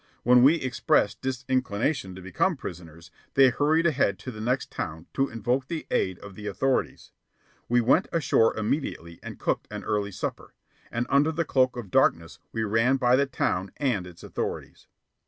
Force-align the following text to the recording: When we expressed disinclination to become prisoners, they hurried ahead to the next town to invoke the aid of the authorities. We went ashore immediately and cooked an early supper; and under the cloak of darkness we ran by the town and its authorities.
When 0.23 0.41
we 0.41 0.55
expressed 0.55 1.21
disinclination 1.21 2.15
to 2.15 2.23
become 2.23 2.57
prisoners, 2.57 3.11
they 3.35 3.49
hurried 3.49 3.85
ahead 3.85 4.17
to 4.25 4.31
the 4.31 4.41
next 4.41 4.71
town 4.71 5.05
to 5.13 5.29
invoke 5.29 5.67
the 5.67 5.85
aid 5.91 6.17
of 6.21 6.33
the 6.33 6.47
authorities. 6.47 7.11
We 7.69 7.81
went 7.81 8.07
ashore 8.11 8.57
immediately 8.57 9.19
and 9.21 9.37
cooked 9.37 9.67
an 9.69 9.83
early 9.83 10.11
supper; 10.11 10.55
and 10.91 11.05
under 11.11 11.31
the 11.31 11.45
cloak 11.45 11.77
of 11.77 11.91
darkness 11.91 12.39
we 12.51 12.63
ran 12.63 12.97
by 12.97 13.15
the 13.15 13.27
town 13.27 13.73
and 13.77 14.07
its 14.07 14.23
authorities. 14.23 14.87